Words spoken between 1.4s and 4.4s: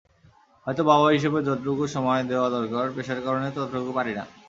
যতটুকু সময় দেওয়া দরকার, পেশার কারণে ততটুকু পারি না।